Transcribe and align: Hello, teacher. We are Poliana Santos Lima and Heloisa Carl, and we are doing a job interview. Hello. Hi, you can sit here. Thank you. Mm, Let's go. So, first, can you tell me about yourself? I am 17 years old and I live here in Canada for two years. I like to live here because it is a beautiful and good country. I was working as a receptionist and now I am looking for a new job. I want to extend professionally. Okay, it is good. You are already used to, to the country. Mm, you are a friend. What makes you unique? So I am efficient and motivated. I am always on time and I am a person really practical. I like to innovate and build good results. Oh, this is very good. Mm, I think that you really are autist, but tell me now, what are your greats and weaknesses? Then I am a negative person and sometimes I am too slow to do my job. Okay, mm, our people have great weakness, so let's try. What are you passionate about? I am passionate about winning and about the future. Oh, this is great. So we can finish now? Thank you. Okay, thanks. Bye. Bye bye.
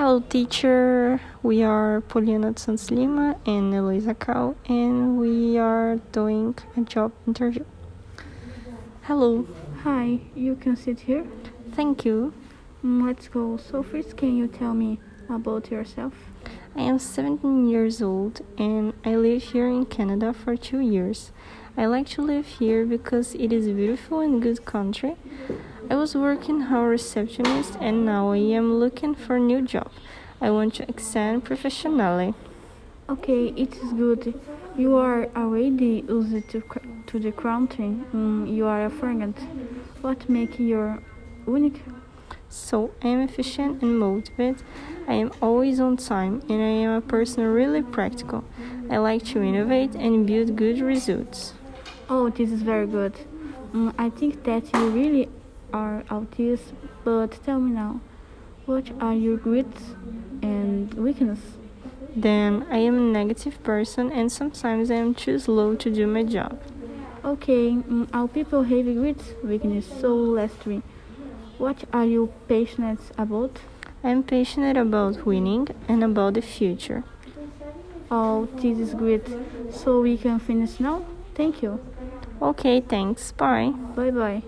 Hello, 0.00 0.18
teacher. 0.18 1.20
We 1.42 1.62
are 1.62 2.00
Poliana 2.00 2.58
Santos 2.58 2.90
Lima 2.90 3.36
and 3.44 3.74
Heloisa 3.74 4.18
Carl, 4.18 4.56
and 4.66 5.18
we 5.18 5.58
are 5.58 5.96
doing 6.10 6.56
a 6.74 6.80
job 6.80 7.12
interview. 7.26 7.66
Hello. 9.02 9.46
Hi, 9.82 10.20
you 10.34 10.56
can 10.56 10.74
sit 10.74 11.00
here. 11.00 11.26
Thank 11.72 12.06
you. 12.06 12.32
Mm, 12.82 13.04
Let's 13.04 13.28
go. 13.28 13.58
So, 13.58 13.82
first, 13.82 14.16
can 14.16 14.34
you 14.38 14.48
tell 14.48 14.72
me 14.72 15.00
about 15.28 15.70
yourself? 15.70 16.14
I 16.74 16.80
am 16.80 16.98
17 16.98 17.68
years 17.68 18.00
old 18.00 18.40
and 18.56 18.94
I 19.04 19.16
live 19.16 19.42
here 19.42 19.68
in 19.68 19.84
Canada 19.84 20.32
for 20.32 20.56
two 20.56 20.80
years. 20.80 21.30
I 21.76 21.84
like 21.84 22.08
to 22.16 22.22
live 22.22 22.46
here 22.46 22.86
because 22.86 23.34
it 23.34 23.52
is 23.52 23.66
a 23.66 23.74
beautiful 23.74 24.20
and 24.20 24.40
good 24.40 24.64
country. 24.64 25.16
I 25.90 25.96
was 25.96 26.14
working 26.14 26.62
as 26.62 26.70
a 26.70 26.78
receptionist 26.78 27.76
and 27.80 28.04
now 28.06 28.30
I 28.30 28.36
am 28.36 28.78
looking 28.78 29.16
for 29.16 29.34
a 29.34 29.40
new 29.40 29.60
job. 29.60 29.90
I 30.40 30.48
want 30.48 30.74
to 30.74 30.88
extend 30.88 31.44
professionally. 31.44 32.32
Okay, 33.08 33.48
it 33.56 33.74
is 33.74 33.92
good. 33.94 34.40
You 34.78 34.94
are 34.94 35.26
already 35.34 36.04
used 36.08 36.48
to, 36.50 36.62
to 37.08 37.18
the 37.18 37.32
country. 37.32 37.96
Mm, 38.14 38.54
you 38.54 38.66
are 38.66 38.84
a 38.84 38.90
friend. 38.90 39.34
What 40.00 40.30
makes 40.30 40.60
you 40.60 41.02
unique? 41.44 41.82
So 42.48 42.92
I 43.02 43.08
am 43.08 43.22
efficient 43.22 43.82
and 43.82 43.98
motivated. 43.98 44.62
I 45.08 45.14
am 45.14 45.32
always 45.42 45.80
on 45.80 45.96
time 45.96 46.40
and 46.48 46.62
I 46.62 46.74
am 46.86 46.90
a 46.90 47.00
person 47.00 47.42
really 47.42 47.82
practical. 47.82 48.44
I 48.88 48.98
like 48.98 49.24
to 49.32 49.42
innovate 49.42 49.96
and 49.96 50.24
build 50.24 50.54
good 50.54 50.80
results. 50.80 51.54
Oh, 52.08 52.30
this 52.30 52.52
is 52.52 52.62
very 52.62 52.86
good. 52.86 53.14
Mm, 53.74 53.92
I 53.98 54.08
think 54.10 54.44
that 54.44 54.72
you 54.72 54.88
really 54.90 55.28
are 55.72 56.02
autist, 56.10 56.72
but 57.04 57.38
tell 57.44 57.60
me 57.60 57.70
now, 57.72 58.00
what 58.66 58.90
are 59.00 59.14
your 59.14 59.36
greats 59.36 59.94
and 60.42 60.92
weaknesses? 60.94 61.56
Then 62.14 62.66
I 62.70 62.78
am 62.78 62.96
a 62.96 63.00
negative 63.00 63.62
person 63.62 64.10
and 64.10 64.30
sometimes 64.30 64.90
I 64.90 64.96
am 64.96 65.14
too 65.14 65.38
slow 65.38 65.74
to 65.76 65.90
do 65.90 66.06
my 66.06 66.24
job. 66.24 66.60
Okay, 67.24 67.70
mm, 67.70 68.08
our 68.12 68.26
people 68.26 68.62
have 68.62 68.84
great 68.84 69.22
weakness, 69.44 69.86
so 70.00 70.14
let's 70.14 70.54
try. 70.62 70.82
What 71.58 71.84
are 71.92 72.06
you 72.06 72.32
passionate 72.48 73.00
about? 73.18 73.58
I 74.02 74.08
am 74.10 74.22
passionate 74.22 74.76
about 74.76 75.26
winning 75.26 75.68
and 75.86 76.02
about 76.02 76.34
the 76.34 76.42
future. 76.42 77.04
Oh, 78.10 78.48
this 78.56 78.78
is 78.78 78.94
great. 78.94 79.26
So 79.70 80.00
we 80.00 80.16
can 80.16 80.40
finish 80.40 80.80
now? 80.80 81.04
Thank 81.34 81.62
you. 81.62 81.78
Okay, 82.42 82.80
thanks. 82.80 83.32
Bye. 83.32 83.72
Bye 83.94 84.10
bye. 84.10 84.42